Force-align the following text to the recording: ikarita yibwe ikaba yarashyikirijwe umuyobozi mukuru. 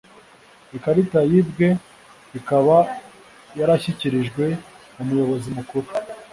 ikarita 0.77 1.19
yibwe 1.31 1.67
ikaba 2.39 2.75
yarashyikirijwe 3.59 4.45
umuyobozi 5.01 5.47
mukuru. 5.57 5.87